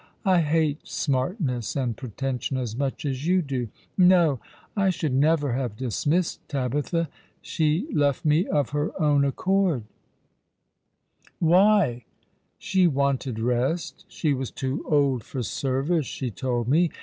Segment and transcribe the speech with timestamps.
[0.25, 3.67] I hate smartness and pretension as much as you do.
[3.99, 4.39] No,
[4.75, 7.07] I should never have dismissed Tabitha.
[7.43, 12.05] She left me of her own accord." *^ A Love still burning ^ipward!' 8i "Why?""
[12.57, 14.05] She wanted rest.
[14.07, 16.89] She was too old for service, she told me.